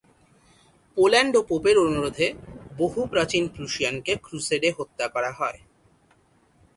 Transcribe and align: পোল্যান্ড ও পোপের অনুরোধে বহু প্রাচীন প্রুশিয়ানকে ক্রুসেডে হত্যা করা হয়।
পোল্যান্ড 0.97 1.33
ও 1.35 1.41
পোপের 1.49 1.77
অনুরোধে 1.77 2.27
বহু 2.77 2.99
প্রাচীন 3.05 3.43
প্রুশিয়ানকে 3.47 4.13
ক্রুসেডে 4.15 4.69
হত্যা 4.77 5.05
করা 5.07 5.31
হয়। 5.31 5.59